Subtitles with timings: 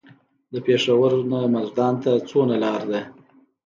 [0.51, 3.01] د پېښور نه مردان ته څومره لار ده؟